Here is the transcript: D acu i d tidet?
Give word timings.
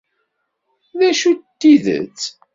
D 0.97 1.01
acu 1.09 1.29
i 1.31 1.33
d 1.37 1.41
tidet? 1.59 2.19